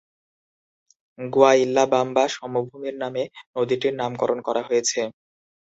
[1.19, 3.23] গুয়াইল্লাবাম্বা সমভূমির নামে
[3.55, 4.99] নদীটির নামকরণ করা হয়েছে।